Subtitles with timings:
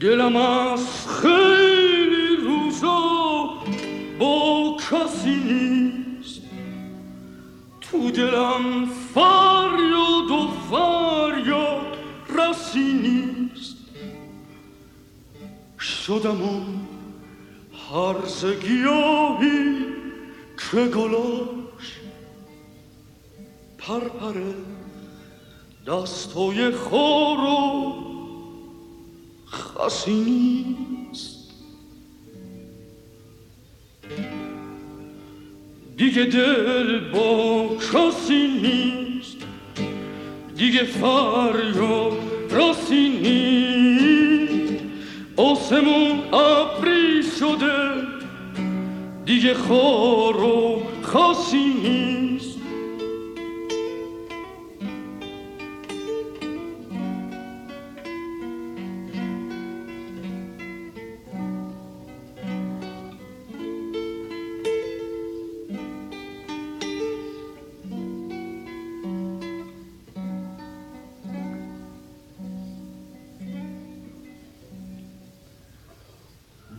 [0.00, 3.48] دلم از خیلی روزا
[4.18, 6.42] با کسی نیست.
[7.80, 11.96] تو دلم فریاد و فریاد
[12.28, 13.76] رسی نیست.
[15.80, 16.86] شدم اون
[17.90, 19.76] هرز گیاهی
[20.72, 22.00] که گلاش
[23.78, 24.54] پرپره
[25.86, 28.05] دستای خور
[29.78, 31.36] و خسی نیست
[35.96, 39.36] دیگه دل با کسی نیست
[40.56, 42.12] دیگه فریاد
[42.50, 44.82] راسی نیست
[45.36, 48.06] آسمون ابری شده
[49.24, 52.35] دیگه خار و خاصی نیست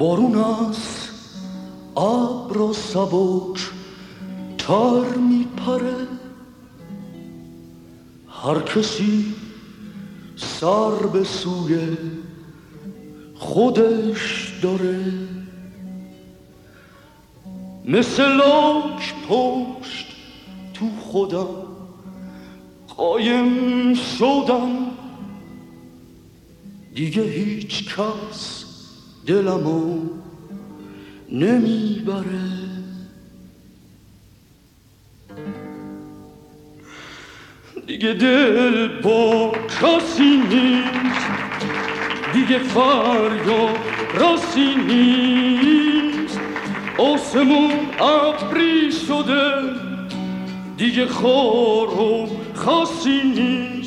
[0.00, 1.08] بارون از
[1.96, 3.60] ابر و سبک
[4.58, 6.06] تر میپره.
[8.28, 9.34] هر کسی
[10.36, 11.96] سر به سوی
[13.34, 15.04] خودش داره.
[17.84, 20.06] مثل لاک پشت
[20.74, 21.46] تو خودم
[22.96, 24.70] قایم شدم.
[26.94, 28.69] دیگه هیچ کس
[29.26, 29.98] دلمو
[31.32, 32.50] نمی‌بره
[37.86, 41.26] دیگه دل با کسی نیست
[42.32, 43.78] دیگه فریاد
[44.14, 46.40] راسی نیست
[46.98, 47.70] آسمون
[48.00, 49.52] ابری شده
[50.76, 53.79] دیگه خار و خاصی نیست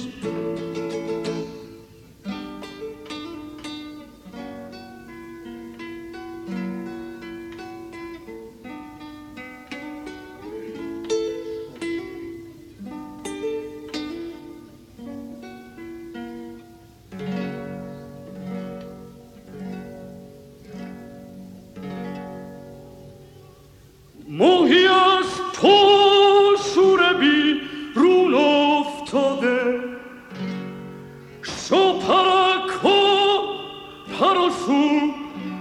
[34.53, 35.13] پراشون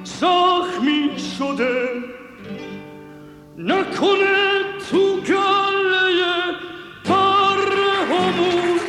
[0.05, 1.89] زخمی شده
[3.59, 6.33] نکنه تو گله
[7.05, 8.81] بره همون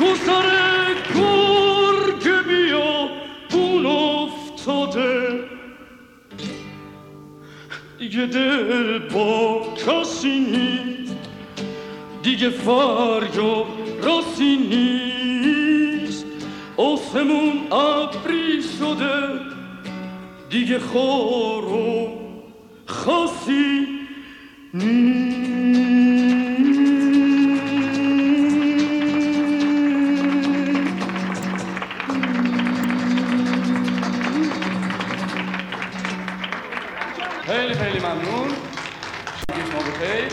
[0.00, 3.08] گذر گرگ بیا
[3.50, 5.40] بون افتاده
[7.98, 11.16] دیگه دل با کسی نیست
[12.22, 13.66] دیگه فریاد
[14.02, 15.55] راسی نیست
[16.76, 19.40] آسمون ابری شده
[20.50, 22.08] دیگه خار و
[22.86, 23.86] خاصی
[37.46, 38.48] خیلی خیلی ممنون
[39.46, 40.32] شما بخیر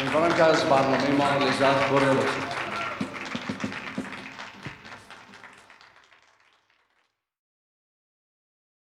[0.00, 2.67] امیدوارم که از برنامه ما لذت برده باشید